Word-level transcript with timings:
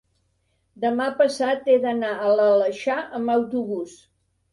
demà 0.85 1.05
passat 1.19 1.69
he 1.73 1.75
d'anar 1.83 2.09
a 2.15 2.31
l'Aleixar 2.39 2.97
amb 3.19 3.35
autobús. 3.35 3.95